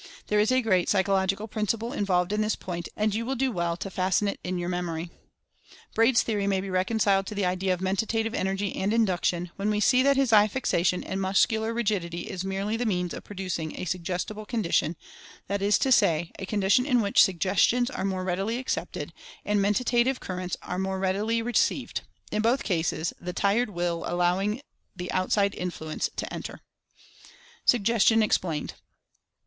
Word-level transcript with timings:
There 0.29 0.39
is 0.39 0.51
a 0.51 0.63
great 0.63 0.89
psychological 0.89 1.47
principle 1.47 1.93
in 1.93 2.07
volved 2.07 2.31
in 2.31 2.41
this 2.41 2.55
point, 2.55 2.89
and 2.97 3.13
you 3.13 3.23
will 3.23 3.35
do 3.35 3.51
well 3.51 3.77
to 3.77 3.91
fasten 3.91 4.27
it 4.27 4.39
in 4.43 4.57
your 4.57 4.67
memory. 4.67 5.11
Braid's 5.93 6.23
theory 6.23 6.47
may 6.47 6.59
be 6.59 6.71
reconciled 6.71 7.27
to 7.27 7.35
the 7.35 7.45
idea 7.45 7.71
of 7.71 7.81
Mentative 7.81 8.33
Energy 8.33 8.75
and 8.77 8.93
Induction, 8.93 9.51
when 9.57 9.69
we 9.69 9.79
see 9.79 10.01
that 10.01 10.17
his 10.17 10.33
eye 10.33 10.47
fixation, 10.47 11.03
and 11.03 11.21
muscular 11.21 11.71
rigidity 11.71 12.21
is 12.21 12.43
merely 12.43 12.75
the 12.77 12.85
means 12.87 13.13
of 13.13 13.23
producing 13.23 13.79
a 13.79 13.85
"suggestible 13.85 14.43
condition," 14.47 14.95
that 15.47 15.61
is 15.61 15.77
to 15.77 15.91
say, 15.91 16.31
a 16.39 16.47
condition 16.47 16.87
in 16.87 17.01
which 17.01 17.21
suggestions 17.23 17.91
are 17.91 18.03
more 18.03 18.23
readily 18.23 18.57
accepted, 18.57 19.13
and 19.45 19.59
mentative 19.59 20.19
currents 20.19 20.57
more 20.79 20.97
readily 20.97 21.43
received— 21.43 22.01
in 22.31 22.41
both 22.41 22.63
cases 22.63 23.13
the 23.21 23.33
tired 23.33 23.69
Will 23.69 24.03
allowing 24.07 24.63
the 24.95 25.11
outside 25.11 25.53
influence 25.53 26.09
to 26.15 26.33
enter. 26.33 26.61
SUGGESTION 27.65 28.23
EXPLAINED. 28.23 28.73